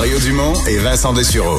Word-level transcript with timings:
Mario 0.00 0.18
Dumont 0.18 0.54
et 0.66 0.78
Vincent 0.78 1.12
Dessureau. 1.12 1.58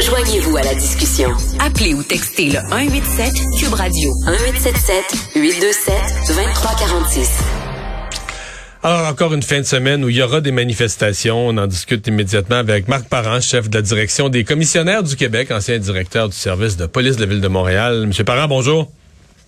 Joignez-vous 0.00 0.56
à 0.56 0.62
la 0.64 0.74
discussion. 0.74 1.30
Appelez 1.60 1.94
ou 1.94 2.02
textez 2.02 2.46
le 2.46 2.58
187 2.58 3.34
Cube 3.60 3.72
Radio 3.72 4.10
1877 4.26 5.04
827 5.36 5.94
2346. 6.26 7.30
Alors, 8.82 9.06
encore 9.06 9.32
une 9.32 9.44
fin 9.44 9.60
de 9.60 9.64
semaine 9.64 10.04
où 10.04 10.08
il 10.08 10.16
y 10.16 10.22
aura 10.22 10.40
des 10.40 10.50
manifestations. 10.50 11.46
On 11.46 11.56
en 11.56 11.68
discute 11.68 12.04
immédiatement 12.08 12.56
avec 12.56 12.88
Marc 12.88 13.08
Parent, 13.08 13.40
chef 13.40 13.70
de 13.70 13.76
la 13.76 13.82
direction 13.82 14.28
des 14.28 14.42
commissionnaires 14.42 15.04
du 15.04 15.14
Québec, 15.14 15.52
ancien 15.52 15.78
directeur 15.78 16.28
du 16.28 16.36
service 16.36 16.76
de 16.76 16.86
police 16.86 17.14
de 17.14 17.20
la 17.20 17.26
Ville 17.28 17.40
de 17.40 17.46
Montréal. 17.46 18.06
Monsieur 18.08 18.24
Parent, 18.24 18.48
bonjour. 18.48 18.90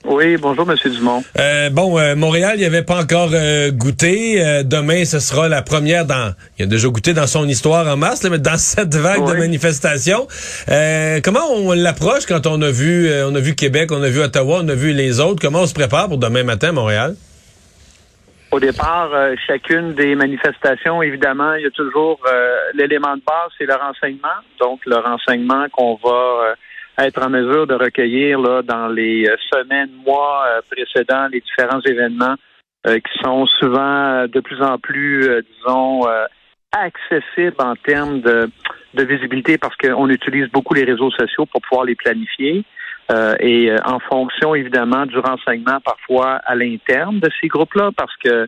Oui, 0.05 0.37
bonjour, 0.37 0.65
Monsieur 0.65 0.91
Dumont. 0.91 1.23
Euh, 1.39 1.71
bon, 1.71 1.99
euh, 1.99 2.15
Montréal, 2.15 2.53
il 2.55 2.61
n'y 2.61 2.67
avait 2.67 2.85
pas 2.85 3.01
encore 3.01 3.31
euh, 3.33 3.71
goûté. 3.73 4.63
Demain, 4.65 5.05
ce 5.05 5.19
sera 5.19 5.49
la 5.49 5.61
première 5.63 6.07
dans. 6.07 6.35
Il 6.59 6.65
a 6.65 6.67
déjà 6.67 6.89
goûté 6.89 7.15
dans 7.15 7.27
son 7.27 7.47
histoire 7.49 7.87
en 7.87 7.97
mars, 7.97 8.23
là, 8.23 8.31
mais 8.31 8.39
dans 8.39 8.57
cette 8.59 8.95
vague 8.95 9.27
de 9.27 9.35
manifestations. 9.35 10.29
Comment 11.25 11.47
on 11.53 11.73
l'approche 11.73 12.27
quand 12.27 12.47
on 12.47 12.63
a 12.63 12.71
vu, 12.71 13.11
on 13.25 13.35
a 13.35 13.41
vu 13.41 13.55
Québec, 13.55 13.91
on 13.91 14.03
a 14.03 14.09
vu 14.09 14.21
Ottawa, 14.21 14.61
on 14.63 14.69
a 14.69 14.75
vu 14.75 14.93
les 14.93 15.21
autres? 15.21 15.41
Comment 15.43 15.63
on 15.63 15.67
se 15.67 15.75
prépare 15.75 16.09
pour 16.09 16.19
demain 16.19 16.45
matin, 16.45 16.69
à 16.69 16.73
Montréal? 16.73 17.15
Au 18.51 18.61
départ, 18.61 19.11
chacune 19.47 19.93
des 19.93 20.15
manifestations, 20.15 21.03
évidemment, 21.03 21.55
il 21.55 21.65
y 21.65 21.67
a 21.67 21.71
toujours 21.71 22.21
l'élément 22.73 23.15
de 23.17 23.23
base, 23.27 23.51
c'est 23.59 23.67
le 23.67 23.75
renseignement. 23.75 24.29
Donc, 24.61 24.81
le 24.87 24.97
renseignement 24.97 25.67
qu'on 25.71 25.99
va 26.03 26.55
être 26.99 27.25
en 27.25 27.31
mesure 27.31 27.67
de 27.67 27.75
recueillir 27.75 28.41
là, 28.41 28.63
dans 28.63 28.89
les 28.89 29.29
euh, 29.29 29.37
semaines, 29.53 29.91
mois 30.05 30.45
euh, 30.49 30.61
précédents 30.71 31.29
les 31.33 31.41
différents 31.41 31.81
événements 31.83 32.35
euh, 32.87 32.97
qui 32.97 33.19
sont 33.23 33.47
souvent 33.47 34.27
de 34.27 34.41
plus 34.41 34.61
en 34.63 34.79
plus, 34.79 35.29
disons, 35.57 36.03
accessibles 36.73 37.57
en 37.59 37.75
termes 37.77 38.21
de, 38.21 38.51
de 38.95 39.05
visibilité 39.05 39.59
parce 39.59 39.77
qu'on 39.77 40.09
utilise 40.09 40.49
beaucoup 40.51 40.75
les 40.75 40.85
réseaux 40.85 41.11
sociaux 41.11 41.47
pour 41.47 41.61
pouvoir 41.63 41.87
les 41.87 41.95
planifier. 41.95 42.65
et 43.41 43.73
en 43.85 43.99
fonction 44.01 44.55
évidemment 44.55 45.07
du 45.07 45.19
renseignement 45.19 45.81
parfois 45.85 46.41
à 46.45 46.55
l'interne 46.55 47.21
de 47.21 47.31
ces 47.41 47.49
groupes-là, 47.49 47.91
parce 47.97 48.15
que 48.17 48.47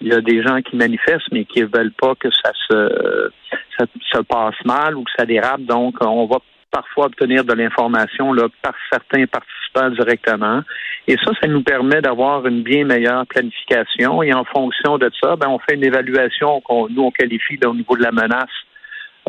il 0.00 0.08
y 0.08 0.12
a 0.12 0.20
des 0.20 0.42
gens 0.42 0.60
qui 0.62 0.76
manifestent 0.76 1.32
mais 1.32 1.44
qui 1.44 1.60
ne 1.60 1.66
veulent 1.66 1.96
pas 2.00 2.14
que 2.14 2.28
ça 2.30 2.52
se 2.68 3.30
ça 3.78 3.86
se 4.12 4.20
passe 4.22 4.64
mal 4.64 4.96
ou 4.96 5.04
que 5.04 5.10
ça 5.18 5.26
dérape. 5.26 5.62
Donc, 5.62 5.96
on 6.00 6.26
va 6.26 6.38
parfois 6.76 7.06
obtenir 7.06 7.42
de 7.42 7.54
l'information 7.54 8.34
là, 8.34 8.48
par 8.60 8.74
certains 8.92 9.24
participants 9.26 9.88
directement. 9.90 10.60
Et 11.08 11.16
ça, 11.24 11.32
ça 11.40 11.46
nous 11.46 11.62
permet 11.62 12.02
d'avoir 12.02 12.46
une 12.46 12.62
bien 12.62 12.84
meilleure 12.84 13.26
planification. 13.26 14.22
Et 14.22 14.34
en 14.34 14.44
fonction 14.44 14.98
de 14.98 15.10
ça, 15.18 15.36
ben, 15.36 15.48
on 15.48 15.58
fait 15.58 15.74
une 15.76 15.84
évaluation 15.84 16.60
qu'on 16.60 16.88
nous 16.90 17.04
on 17.04 17.10
qualifie 17.10 17.58
au 17.64 17.74
niveau 17.74 17.96
de 17.96 18.02
la 18.02 18.12
menace 18.12 18.56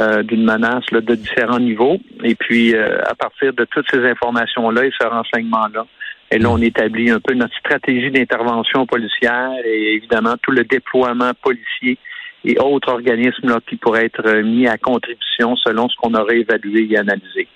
euh, 0.01 0.23
d'une 0.23 0.43
menace 0.43 0.83
là, 0.91 0.99
de 0.99 1.15
différents 1.15 1.59
niveaux. 1.59 1.97
Et 2.23 2.35
puis, 2.35 2.75
euh, 2.75 2.99
à 3.05 3.15
partir 3.15 3.53
de 3.53 3.63
toutes 3.63 3.89
ces 3.89 4.03
informations-là 4.05 4.85
et 4.85 4.91
ce 4.99 5.07
renseignement-là, 5.07 5.85
et 6.29 6.39
là, 6.39 6.49
on 6.49 6.61
établit 6.61 7.09
un 7.09 7.21
peu 7.21 7.33
notre 7.33 7.57
stratégie 7.57 8.11
d'intervention 8.11 8.85
policière 8.85 9.53
et 9.63 9.93
évidemment 9.95 10.35
tout 10.41 10.51
le 10.51 10.65
déploiement 10.65 11.31
policier 11.41 11.97
et 12.47 12.57
autres 12.59 12.89
organismes 12.89 13.49
là, 13.49 13.59
qui 13.67 13.75
pourraient 13.75 14.05
être 14.05 14.41
mis 14.41 14.67
à 14.67 14.77
contribution 14.77 15.55
selon 15.57 15.89
ce 15.89 15.95
qu'on 15.97 16.13
aurait 16.13 16.39
évalué 16.39 16.87
et 16.89 16.97
analysé 16.97 17.47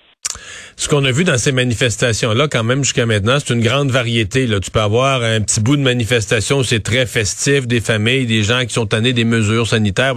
ce 0.82 0.88
qu'on 0.88 1.04
a 1.04 1.12
vu 1.12 1.22
dans 1.22 1.38
ces 1.38 1.52
manifestations-là, 1.52 2.48
quand 2.48 2.64
même, 2.64 2.82
jusqu'à 2.82 3.06
maintenant, 3.06 3.38
c'est 3.38 3.54
une 3.54 3.62
grande 3.62 3.92
variété. 3.92 4.48
Là. 4.48 4.58
Tu 4.58 4.72
peux 4.72 4.80
avoir 4.80 5.22
un 5.22 5.40
petit 5.40 5.60
bout 5.60 5.76
de 5.76 5.82
manifestation 5.82 6.58
où 6.58 6.64
c'est 6.64 6.82
très 6.82 7.06
festif, 7.06 7.68
des 7.68 7.80
familles, 7.80 8.26
des 8.26 8.42
gens 8.42 8.64
qui 8.66 8.74
sont 8.74 8.86
tannés 8.86 9.12
des 9.12 9.24
mesures 9.24 9.68
sanitaires. 9.68 10.14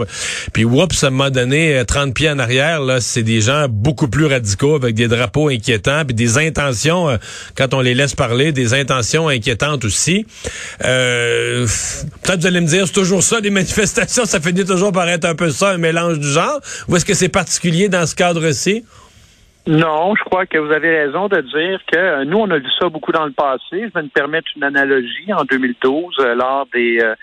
Puis, 0.53 0.66
oups, 0.66 0.95
ça 0.95 1.11
m'a 1.11 1.30
donné 1.30 1.83
30 1.86 2.16
pieds 2.16 2.31
en 2.31 2.39
arrière. 2.39 2.81
Là, 2.81 2.99
c'est 2.99 3.21
des 3.21 3.41
gens 3.41 3.67
beaucoup 3.69 4.08
plus 4.08 4.25
radicaux 4.25 4.73
avec 4.73 4.95
des 4.95 5.08
drapeaux 5.08 5.49
inquiétants, 5.49 6.03
puis 6.03 6.16
des 6.16 6.39
intentions, 6.39 7.09
euh, 7.09 7.17
quand 7.55 7.75
on 7.75 7.81
les 7.81 7.93
laisse 7.93 8.16
parler, 8.16 8.52
des 8.52 8.73
intentions 8.73 9.27
inquiétantes 9.27 9.86
aussi. 9.86 10.25
Euh, 10.83 11.67
Peut-être 12.23 12.39
vous 12.39 12.48
allez 12.48 12.61
me 12.61 12.67
dire, 12.67 12.87
c'est 12.87 12.93
toujours 12.93 13.21
ça, 13.21 13.39
les 13.39 13.49
manifestations, 13.52 14.25
ça 14.25 14.39
finit 14.39 14.65
toujours 14.65 14.92
par 14.92 15.08
être 15.09 15.25
un 15.25 15.36
peu 15.36 15.52
ça, 15.52 15.70
un 15.70 15.77
mélange 15.77 16.17
du 16.17 16.27
genre. 16.27 16.59
Ou 16.87 16.95
est-ce 16.95 17.05
que 17.05 17.14
c'est 17.14 17.30
particulier 17.30 17.87
dans 17.87 18.08
ce 18.08 18.15
cadre-ci? 18.15 18.83
Non, 19.67 20.14
je 20.15 20.23
crois 20.23 20.45
que 20.45 20.59
vous 20.59 20.71
avez 20.71 21.05
raison 21.05 21.27
de 21.27 21.42
dire 21.42 21.81
que 21.92 21.98
euh, 21.98 22.23
nous, 22.23 22.37
on 22.37 22.52
a 22.52 22.59
vu 22.59 22.70
ça 22.80 22.87
beaucoup 22.87 23.11
dans 23.11 23.26
le 23.26 23.31
passé. 23.31 23.61
Je 23.71 23.93
vais 23.93 24.03
me 24.03 24.09
permettre 24.09 24.48
une 24.55 24.64
analogie 24.64 25.33
en 25.33 25.43
2012, 25.43 26.17
euh, 26.20 26.36
lors 26.36 26.67
des 26.71 26.99
euh, 27.02 27.15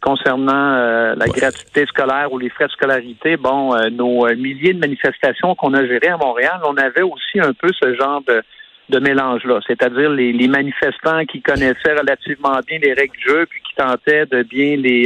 concernant 0.00 1.14
la 1.16 1.26
gratuité 1.28 1.86
scolaire 1.86 2.30
ou 2.30 2.38
les 2.38 2.50
frais 2.50 2.66
de 2.66 2.72
scolarité. 2.72 3.38
Bon, 3.38 3.74
nos 3.90 4.26
milliers 4.36 4.74
de 4.74 4.78
manifestations 4.78 5.54
qu'on 5.54 5.72
a 5.72 5.86
gérées 5.86 6.08
à 6.08 6.18
Montréal, 6.18 6.60
on 6.66 6.76
avait 6.76 7.00
aussi 7.00 7.40
un 7.40 7.54
peu 7.54 7.70
ce 7.72 7.94
genre 7.94 8.20
de, 8.28 8.42
de 8.90 8.98
mélange-là, 8.98 9.60
c'est-à-dire 9.66 10.10
les, 10.10 10.34
les, 10.34 10.46
manifestants 10.46 11.24
qui 11.24 11.40
connaissaient 11.40 11.94
relativement 11.98 12.60
bien 12.66 12.80
les 12.82 12.92
règles 12.92 13.16
du 13.16 13.24
jeu, 13.24 13.46
puis 13.48 13.62
qui 13.62 13.74
tentaient 13.76 14.26
de 14.26 14.42
bien 14.42 14.76
les, 14.76 15.04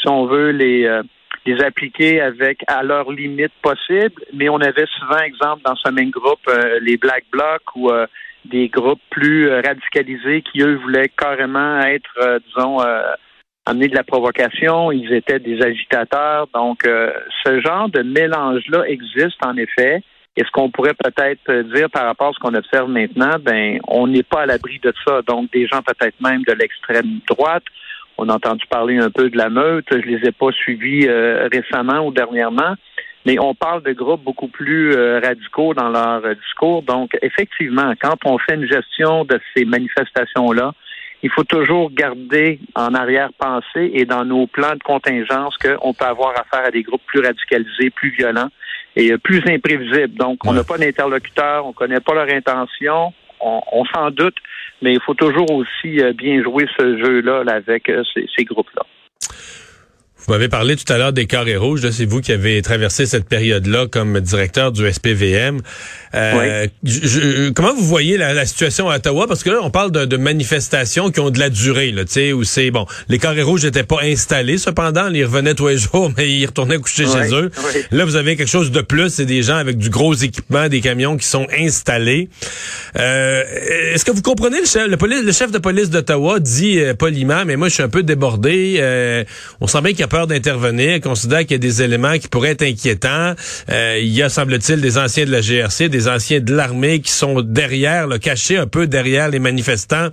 si 0.00 0.08
on 0.08 0.26
veut, 0.26 0.50
les 0.50 0.88
les 1.46 1.62
appliquer 1.62 2.20
avec 2.20 2.62
à 2.66 2.82
leur 2.82 3.10
limite 3.12 3.52
possible, 3.62 4.22
mais 4.32 4.48
on 4.48 4.60
avait 4.60 4.86
souvent, 4.98 5.18
exemple, 5.18 5.62
dans 5.64 5.76
ce 5.76 5.90
même 5.90 6.10
groupe, 6.10 6.40
euh, 6.48 6.78
les 6.80 6.96
Black 6.96 7.24
Blocs 7.30 7.76
ou 7.76 7.90
euh, 7.90 8.06
des 8.44 8.68
groupes 8.68 9.00
plus 9.10 9.48
euh, 9.48 9.60
radicalisés 9.60 10.42
qui, 10.42 10.62
eux, 10.62 10.76
voulaient 10.76 11.10
carrément 11.16 11.80
être, 11.80 12.40
disons, 12.46 12.78
amener 13.66 13.88
de 13.88 13.94
la 13.94 14.04
provocation, 14.04 14.92
ils 14.92 15.12
étaient 15.12 15.38
des 15.38 15.62
agitateurs. 15.62 16.48
Donc, 16.54 16.82
ce 16.84 17.60
genre 17.60 17.88
de 17.88 18.02
mélange-là 18.02 18.84
existe 18.86 19.44
en 19.44 19.56
effet. 19.56 20.02
Et 20.36 20.42
ce 20.44 20.50
qu'on 20.50 20.68
pourrait 20.68 20.94
peut-être 20.94 21.62
dire 21.74 21.88
par 21.88 22.04
rapport 22.04 22.28
à 22.28 22.32
ce 22.32 22.38
qu'on 22.40 22.54
observe 22.54 22.90
maintenant, 22.90 23.36
ben, 23.40 23.78
on 23.86 24.08
n'est 24.08 24.24
pas 24.24 24.42
à 24.42 24.46
l'abri 24.46 24.80
de 24.82 24.92
ça. 25.06 25.22
Donc, 25.22 25.50
des 25.52 25.66
gens 25.66 25.80
peut-être 25.80 26.20
même 26.20 26.42
de 26.42 26.52
l'extrême 26.52 27.20
droite 27.28 27.64
on 28.16 28.28
a 28.28 28.34
entendu 28.34 28.64
parler 28.66 28.98
un 28.98 29.10
peu 29.10 29.30
de 29.30 29.36
la 29.36 29.48
meute. 29.48 29.86
Je 29.90 30.06
les 30.06 30.28
ai 30.28 30.32
pas 30.32 30.52
suivis 30.52 31.06
euh, 31.06 31.48
récemment 31.52 32.06
ou 32.06 32.12
dernièrement, 32.12 32.74
mais 33.26 33.38
on 33.38 33.54
parle 33.54 33.82
de 33.82 33.92
groupes 33.92 34.22
beaucoup 34.22 34.48
plus 34.48 34.94
euh, 34.94 35.20
radicaux 35.20 35.74
dans 35.74 35.88
leur 35.88 36.24
euh, 36.24 36.34
discours. 36.34 36.82
Donc, 36.82 37.16
effectivement, 37.22 37.92
quand 38.00 38.16
on 38.24 38.38
fait 38.38 38.54
une 38.54 38.68
gestion 38.68 39.24
de 39.24 39.40
ces 39.56 39.64
manifestations-là, 39.64 40.72
il 41.22 41.30
faut 41.30 41.44
toujours 41.44 41.90
garder 41.90 42.60
en 42.74 42.92
arrière-pensée 42.94 43.90
et 43.94 44.04
dans 44.04 44.26
nos 44.26 44.46
plans 44.46 44.74
de 44.74 44.82
contingence 44.82 45.56
qu'on 45.56 45.94
peut 45.94 46.04
avoir 46.04 46.32
affaire 46.32 46.66
à 46.66 46.70
des 46.70 46.82
groupes 46.82 47.00
plus 47.06 47.20
radicalisés, 47.20 47.88
plus 47.88 48.10
violents 48.10 48.50
et 48.94 49.16
plus 49.16 49.42
imprévisibles. 49.46 50.14
Donc, 50.16 50.40
on 50.44 50.52
n'a 50.52 50.64
pas 50.64 50.76
d'interlocuteur, 50.76 51.64
on 51.64 51.70
ne 51.70 51.74
connaît 51.74 52.00
pas 52.00 52.12
leur 52.12 52.28
intention, 52.28 53.14
on 53.40 53.84
s'en 53.86 54.10
doute, 54.10 54.36
mais 54.82 54.92
il 54.92 55.00
faut 55.00 55.14
toujours 55.14 55.50
aussi 55.50 56.00
euh, 56.00 56.12
bien 56.12 56.42
jouer 56.42 56.66
ce 56.78 56.98
jeu-là 56.98 57.42
avec 57.48 57.88
euh, 57.88 58.02
ces 58.14 58.44
groupes-là. 58.44 58.84
Vous 60.26 60.32
m'avez 60.32 60.48
parlé 60.48 60.76
tout 60.76 60.90
à 60.92 60.96
l'heure 60.96 61.12
des 61.12 61.26
carrés 61.26 61.56
rouges. 61.56 61.88
C'est 61.90 62.06
vous 62.06 62.20
qui 62.20 62.32
avez 62.32 62.62
traversé 62.62 63.06
cette 63.06 63.28
période-là 63.28 63.86
comme 63.90 64.20
directeur 64.20 64.72
du 64.72 64.90
SPVM. 64.90 65.60
Euh, 66.14 66.66
comment 67.54 67.74
vous 67.74 67.84
voyez 67.84 68.16
la, 68.16 68.46
situation 68.46 68.88
à 68.88 68.96
Ottawa? 68.96 69.26
Parce 69.26 69.42
que 69.42 69.50
là, 69.50 69.58
on 69.62 69.70
parle 69.70 69.90
de, 69.90 70.16
manifestations 70.16 71.10
qui 71.10 71.20
ont 71.20 71.30
de 71.30 71.38
la 71.38 71.50
durée, 71.50 71.90
là, 71.90 72.04
où 72.34 72.44
c'est 72.44 72.70
bon. 72.70 72.86
Les 73.08 73.18
carrés 73.18 73.42
rouges 73.42 73.64
n'étaient 73.64 73.82
pas 73.82 74.00
installés, 74.02 74.58
cependant, 74.58 75.10
ils 75.12 75.24
revenaient 75.24 75.54
tous 75.54 75.68
les 75.68 75.78
jours, 75.92 76.10
mais 76.16 76.30
ils 76.30 76.46
retournaient 76.46 76.78
coucher 76.78 77.04
chez 77.04 77.34
eux. 77.34 77.50
Là, 77.90 78.04
vous 78.04 78.16
avez 78.16 78.36
quelque 78.36 78.48
chose 78.48 78.70
de 78.70 78.80
plus, 78.80 79.10
c'est 79.10 79.26
des 79.26 79.42
gens 79.42 79.56
avec 79.56 79.76
du 79.76 79.90
gros 79.90 80.14
équipement, 80.14 80.68
des 80.68 80.80
camions 80.80 81.16
qui 81.16 81.26
sont 81.26 81.46
installés. 81.58 82.28
Euh, 82.98 83.42
Est-ce 83.92 84.04
que 84.04 84.12
vous 84.12 84.22
comprenez 84.22 84.60
le 84.60 84.66
chef, 84.66 84.86
le, 84.88 85.32
chef 85.32 85.50
de 85.50 85.58
police 85.58 85.90
d'Ottawa 85.90 86.40
dit 86.40 86.78
euh, 86.78 86.94
poliment, 86.94 87.44
mais 87.44 87.56
moi 87.56 87.68
je 87.68 87.74
suis 87.74 87.82
un 87.82 87.88
peu 87.88 88.02
débordé. 88.02 88.76
Euh, 88.78 89.24
on 89.60 89.66
sent 89.66 89.80
bien 89.82 89.90
qu'il 89.90 90.00
y 90.00 90.04
a 90.04 90.08
d'intervenir, 90.22 91.00
considère 91.00 91.40
qu'il 91.40 91.52
y 91.52 91.54
a 91.54 91.58
des 91.58 91.82
éléments 91.82 92.18
qui 92.18 92.28
pourraient 92.28 92.50
être 92.50 92.62
inquiétants. 92.62 93.34
Euh, 93.70 93.98
il 94.00 94.08
y 94.08 94.22
a, 94.22 94.28
semble-t-il, 94.28 94.80
des 94.80 94.96
anciens 94.98 95.26
de 95.26 95.32
la 95.32 95.40
GRC, 95.40 95.88
des 95.88 96.08
anciens 96.08 96.40
de 96.40 96.54
l'armée 96.54 97.00
qui 97.00 97.10
sont 97.10 97.40
derrière, 97.42 98.06
là, 98.06 98.18
cachés 98.18 98.56
un 98.56 98.66
peu 98.66 98.86
derrière 98.86 99.28
les 99.28 99.40
manifestants, 99.40 100.08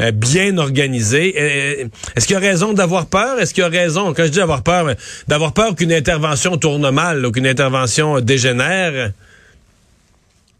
euh, 0.00 0.12
bien 0.12 0.58
organisés. 0.58 1.34
Euh, 1.36 1.88
est-ce 2.14 2.26
qu'il 2.26 2.34
y 2.34 2.36
a 2.36 2.40
raison 2.40 2.72
d'avoir 2.72 3.06
peur? 3.06 3.40
Est-ce 3.40 3.54
qu'il 3.54 3.62
y 3.62 3.66
a 3.66 3.70
raison, 3.70 4.12
quand 4.14 4.24
je 4.24 4.30
dis 4.30 4.40
avoir 4.40 4.62
peur, 4.62 4.92
d'avoir 5.26 5.52
peur 5.52 5.74
qu'une 5.74 5.92
intervention 5.92 6.56
tourne 6.56 6.90
mal, 6.90 7.30
qu'une 7.32 7.46
intervention 7.46 8.20
dégénère? 8.20 9.10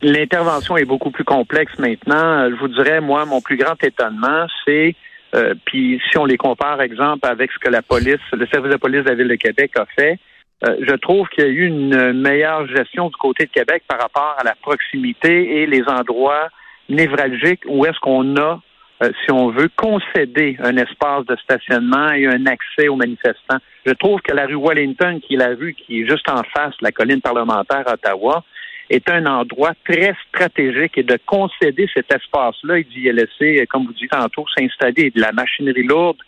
L'intervention 0.03 0.77
est 0.77 0.85
beaucoup 0.85 1.11
plus 1.11 1.25
complexe 1.25 1.73
maintenant. 1.79 2.49
Je 2.51 2.57
vous 2.57 2.69
dirais, 2.69 3.01
moi, 3.01 3.25
mon 3.25 3.41
plus 3.41 3.57
grand 3.57 3.83
étonnement, 3.83 4.47
c'est 4.65 4.95
euh, 5.37 5.55
puis 5.65 6.01
si 6.11 6.19
on 6.19 6.25
les 6.25 6.37
compare, 6.37 6.81
exemple, 6.81 7.27
avec 7.27 7.51
ce 7.53 7.59
que 7.59 7.71
la 7.71 7.83
police, 7.83 8.17
le 8.33 8.47
service 8.47 8.73
de 8.73 8.77
police 8.77 9.05
de 9.05 9.11
la 9.11 9.15
Ville 9.15 9.29
de 9.29 9.35
Québec 9.35 9.73
a 9.77 9.87
fait, 9.87 10.19
euh, 10.67 10.77
je 10.81 10.95
trouve 10.95 11.29
qu'il 11.29 11.45
y 11.45 11.47
a 11.47 11.51
eu 11.51 11.67
une 11.67 12.13
meilleure 12.15 12.67
gestion 12.69 13.09
du 13.09 13.17
côté 13.17 13.45
de 13.45 13.51
Québec 13.51 13.83
par 13.87 14.01
rapport 14.01 14.37
à 14.39 14.45
la 14.45 14.55
proximité 14.55 15.61
et 15.63 15.67
les 15.67 15.83
endroits 15.87 16.49
névralgiques 16.89 17.63
où 17.67 17.85
est-ce 17.85 17.99
qu'on 18.01 18.37
a 18.37 18.61
euh, 19.03 19.11
si 19.25 19.31
on 19.31 19.51
veut, 19.51 19.69
concéder 19.77 20.57
un 20.61 20.75
espace 20.79 21.27
de 21.27 21.37
stationnement 21.37 22.13
et 22.13 22.27
un 22.27 22.47
accès 22.47 22.89
aux 22.89 22.97
manifestants. 22.97 23.59
Je 23.85 23.93
trouve 23.93 24.23
que 24.23 24.33
la 24.33 24.47
rue 24.47 24.59
Wellington, 24.59 25.21
qui 25.21 25.35
est 25.35 25.39
la 25.39 25.49
rue 25.49 25.75
qui 25.75 26.01
est 26.01 26.09
juste 26.09 26.27
en 26.31 26.43
face 26.45 26.75
de 26.79 26.85
la 26.85 26.93
colline 26.93 27.21
parlementaire 27.21 27.85
à 27.87 27.93
Ottawa, 27.93 28.43
est 28.91 29.09
un 29.11 29.27
endroit 29.27 29.73
très 29.85 30.15
stratégique 30.29 30.97
et 30.97 31.03
de 31.03 31.19
concéder 31.27 31.89
cet 31.93 32.13
espace-là 32.13 32.79
et 32.79 32.85
d'y 32.85 33.11
laisser, 33.11 33.67
comme 33.69 33.87
vous 33.87 33.93
dites 33.93 34.11
tantôt, 34.11 34.45
s'installer 34.57 35.11
de 35.11 35.21
la 35.21 35.33
machinerie 35.33 35.83
lourde 35.83 36.19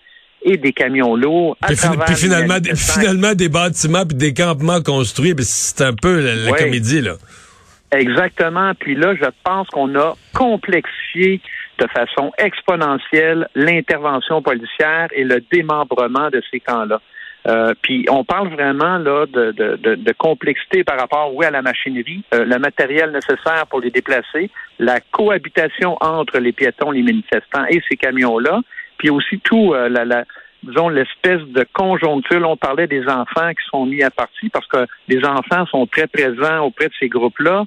et 0.43 0.57
des 0.57 0.73
camions 0.73 1.17
lourds. 1.17 1.57
puis, 1.67 1.77
finalement, 2.15 2.59
finalement, 2.75 3.35
des 3.35 3.49
bâtiments 3.49 4.07
puis 4.07 4.17
des 4.17 4.35
campements 4.35 4.83
construits, 4.83 5.35
c'est 5.41 5.85
un 5.85 5.95
peu 5.95 6.21
la, 6.21 6.53
comédie, 6.53 7.01
là. 7.01 7.15
Exactement. 7.91 8.73
Puis 8.79 8.95
là, 8.95 9.15
je 9.15 9.29
pense 9.45 9.67
qu'on 9.69 9.95
a 9.99 10.15
complexifié 10.35 11.41
de 11.79 11.87
façon 11.87 12.33
exponentielle 12.39 13.49
l'intervention 13.55 14.43
policière 14.43 15.09
et 15.13 15.25
le 15.25 15.43
démembrement 15.51 16.29
de 16.31 16.43
ces 16.51 16.61
camps-là. 16.61 17.01
Euh, 17.47 17.73
puis 17.83 18.05
on 18.11 18.25
parle 18.25 18.49
vraiment 18.49 18.99
là 18.99 19.27
de, 19.27 19.53
de, 19.53 19.95
de, 19.95 20.13
complexité 20.13 20.85
par 20.85 20.99
rapport, 20.99 21.35
oui, 21.35 21.47
à 21.47 21.51
la 21.51 21.63
machinerie, 21.63 22.23
euh, 22.35 22.45
le 22.45 22.59
matériel 22.59 23.13
nécessaire 23.13 23.67
pour 23.71 23.81
les 23.81 23.91
déplacer, 23.91 24.51
la 24.79 25.01
cohabitation 25.01 25.97
entre 26.01 26.39
les 26.39 26.53
piétons, 26.53 26.91
les 26.91 27.03
manifestants 27.03 27.65
et 27.71 27.81
ces 27.89 27.97
camions-là, 27.97 28.61
puis 28.99 29.09
aussi 29.09 29.39
tout 29.39 29.73
euh, 29.73 29.89
la, 29.89 30.05
la 30.05 30.25
disons 30.65 30.89
l'espèce 30.89 31.43
de 31.43 31.65
conjoncture. 31.73 32.49
On 32.49 32.57
parlait 32.57 32.89
des 32.89 33.07
enfants 33.07 33.51
qui 33.51 33.65
sont 33.71 33.87
mis 33.87 34.03
à 34.03 34.11
partie 34.11 34.49
parce 34.49 34.67
que 34.67 34.87
les 35.07 35.25
enfants 35.25 35.67
sont 35.67 35.87
très 35.87 36.07
présents 36.07 36.65
auprès 36.65 36.89
de 36.89 36.95
ces 36.99 37.09
groupes-là. 37.09 37.65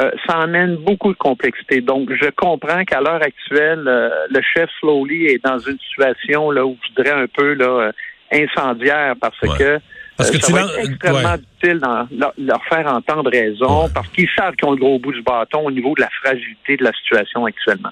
Euh, 0.00 0.12
ça 0.28 0.36
amène 0.38 0.76
beaucoup 0.76 1.12
de 1.12 1.18
complexité. 1.18 1.80
Donc, 1.80 2.12
je 2.12 2.30
comprends 2.30 2.84
qu'à 2.84 3.00
l'heure 3.00 3.20
actuelle, 3.20 3.82
euh, 3.88 4.10
le 4.30 4.40
chef 4.40 4.70
Slowly 4.78 5.26
est 5.26 5.44
dans 5.44 5.58
une 5.58 5.78
situation 5.80 6.52
là 6.52 6.64
où 6.64 6.76
je 6.88 7.02
dirais 7.02 7.20
un 7.20 7.26
peu 7.26 7.54
là 7.54 7.90
incendiaire 8.32 9.14
parce 9.20 9.38
que 9.38 9.80
parce 10.16 10.30
que 10.32 10.40
ça 10.40 10.52
va 10.52 10.62
être 10.62 10.90
extrêmement 10.90 11.36
utile 11.62 11.80
de 12.10 12.46
leur, 12.46 12.64
faire 12.64 12.92
entendre 12.92 13.30
raison 13.30 13.88
parce 13.94 14.08
qu'ils 14.08 14.28
savent 14.36 14.54
qu'ils 14.56 14.68
ont 14.68 14.72
le 14.72 14.78
gros 14.78 14.98
bout 14.98 15.12
du 15.12 15.22
bâton 15.22 15.60
au 15.60 15.70
niveau 15.70 15.94
de 15.94 16.00
la 16.00 16.08
fragilité 16.22 16.76
de 16.76 16.84
la 16.84 16.92
situation 16.92 17.44
actuellement. 17.44 17.90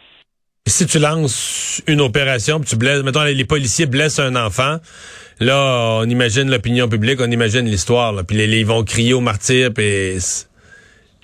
Si 0.67 0.87
tu 0.87 0.99
lances 0.99 1.83
une 1.87 2.01
opération, 2.01 2.59
tu 2.59 2.77
blesses, 2.77 3.05
mettons 3.05 3.23
les 3.23 3.45
policiers 3.45 3.87
blessent 3.87 4.19
un 4.19 4.35
enfant, 4.35 4.79
là 5.39 6.01
on 6.01 6.05
imagine 6.05 6.51
l'opinion 6.51 6.89
publique, 6.89 7.21
on 7.21 7.31
imagine 7.31 7.65
l'histoire, 7.67 8.13
puis 8.27 8.37
les, 8.37 8.47
ils 8.59 8.67
vont 8.67 8.83
crier 8.83 9.15
au 9.15 9.21
martyr, 9.21 9.71
puis 9.73 10.19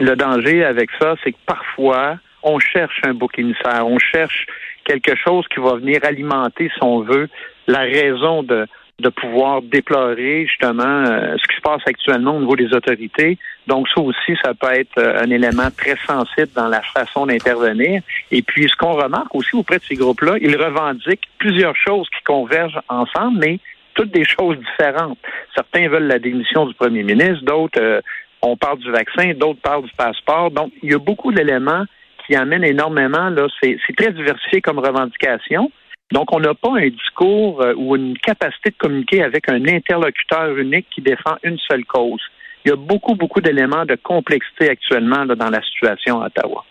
le 0.03 0.17
danger 0.17 0.65
avec 0.65 0.91
ça, 1.01 1.15
c'est 1.23 1.33
que 1.33 1.39
parfois, 1.47 2.19
on 2.43 2.59
cherche 2.59 3.01
un 3.05 3.15
bouc 3.15 3.39
émissaire, 3.39 3.87
on 3.87 3.99
cherche 3.99 4.47
quelque 4.85 5.15
chose 5.17 5.45
qui 5.55 5.61
va 5.61 5.77
venir 5.77 6.01
alimenter, 6.03 6.71
si 6.75 6.83
on 6.83 7.03
veut, 7.03 7.29
la 7.69 7.83
raison 7.83 8.43
de, 8.43 8.67
de 9.01 9.09
pouvoir 9.09 9.63
déplorer 9.63 10.47
justement 10.47 10.85
euh, 10.85 11.37
ce 11.37 11.49
qui 11.49 11.57
se 11.57 11.61
passe 11.63 11.83
actuellement 11.87 12.37
au 12.37 12.41
niveau 12.41 12.57
des 12.57 12.73
autorités. 12.73 13.39
Donc 13.67 13.89
ça 13.89 14.01
aussi, 14.01 14.37
ça 14.45 14.55
peut 14.55 14.73
être 14.73 14.99
euh, 14.99 15.23
un 15.23 15.31
élément 15.31 15.69
très 15.77 15.97
sensible 16.07 16.51
dans 16.55 16.69
la 16.69 16.83
façon 16.83 17.27
d'intervenir. 17.27 18.03
Et 18.31 18.43
puis 18.43 18.69
ce 18.69 18.77
qu'on 18.77 18.93
remarque 18.93 19.35
aussi 19.35 19.57
auprès 19.57 19.79
de 19.79 19.85
ces 19.85 19.97
groupes-là, 19.97 20.37
ils 20.41 20.57
revendiquent 20.57 21.29
plusieurs 21.39 21.75
choses 21.75 22.09
qui 22.17 22.23
convergent 22.25 22.81
ensemble, 22.89 23.39
mais 23.39 23.59
toutes 23.95 24.13
des 24.13 24.25
choses 24.25 24.57
différentes. 24.59 25.19
Certains 25.55 25.89
veulent 25.89 26.07
la 26.07 26.19
démission 26.19 26.67
du 26.67 26.75
premier 26.75 27.03
ministre, 27.03 27.45
d'autres 27.45 27.81
euh, 27.81 28.01
on 28.43 28.57
parle 28.57 28.79
du 28.79 28.91
vaccin, 28.91 29.33
d'autres 29.35 29.61
parlent 29.61 29.85
du 29.85 29.95
passeport. 29.97 30.51
Donc, 30.51 30.73
il 30.83 30.91
y 30.91 30.95
a 30.95 30.99
beaucoup 30.99 31.33
d'éléments 31.33 31.85
qui 32.27 32.35
amènent 32.35 32.65
énormément. 32.65 33.31
Là, 33.31 33.47
c'est, 33.63 33.79
très 33.97 34.13
diversifié 34.13 34.61
comme 34.61 34.79
revendication. 34.79 35.71
Donc, 36.11 36.33
on 36.33 36.41
n'a 36.41 36.55
pas 36.55 36.77
un 36.77 36.89
discours 36.89 37.63
euh, 37.63 37.75
ou 37.77 37.97
une 37.97 38.19
capacité 38.19 38.71
de 38.71 38.77
communiquer 38.77 39.23
avec 39.23 39.49
un 39.49 39.67
interlocuteur 39.67 40.57
unique 40.57 40.87
qui 40.95 41.01
défend 41.01 41.37
une 41.43 41.59
seule 41.59 41.85
cause. 41.85 42.21
Il 42.65 42.69
y 42.69 42.73
a 42.73 42.77
beaucoup, 42.77 43.15
beaucoup 43.15 43.41
d'éléments 43.41 43.87
de 43.87 43.97
complexité 43.97 44.69
actuellement 44.71 45.25
dans 45.27 45.51
la 45.51 45.63
situation 45.63 46.21
à 46.21 46.27
Ottawa. 46.27 46.65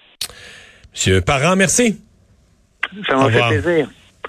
Monsieur 0.91 1.21
Parent, 1.21 1.55
merci. 1.55 2.01
Ça 3.07 3.15
m'a 3.15 3.29
fait 3.29 3.59
plaisir. 3.59 3.89